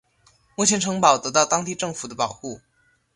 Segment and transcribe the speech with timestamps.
[0.55, 2.59] 目前城堡得到当地政府的保护。